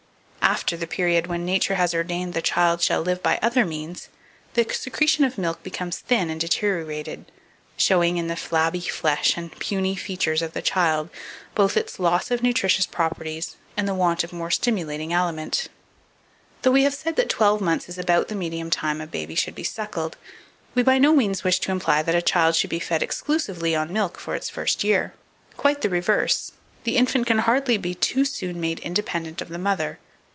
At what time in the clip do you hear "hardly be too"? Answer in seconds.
27.39-28.25